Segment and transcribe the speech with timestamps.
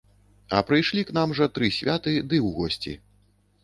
[0.55, 3.01] А прыйшлі к нам жа тры святы ды ў госці.